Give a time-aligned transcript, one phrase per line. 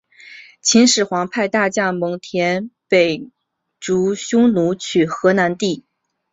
[0.63, 3.29] 秦始皇派大将蒙恬北
[3.79, 5.85] 逐匈奴取河南地。